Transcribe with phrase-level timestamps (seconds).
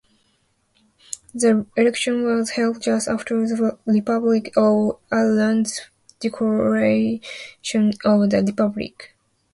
[1.35, 5.81] The election was held just after the Republic of Ireland's
[6.19, 9.15] declaration of a republic.